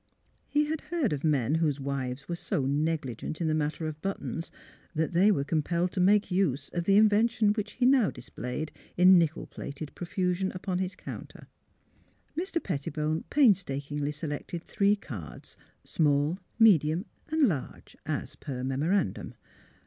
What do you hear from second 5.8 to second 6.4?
to make